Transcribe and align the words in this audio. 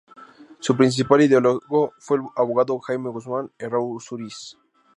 Su 0.59 0.75
principal 0.75 1.21
ideólogo 1.21 1.93
fue 1.99 2.17
el 2.17 2.23
abogado 2.35 2.79
Jaime 2.79 3.09
Guzmán 3.11 3.51
Errázuriz. 3.59 4.57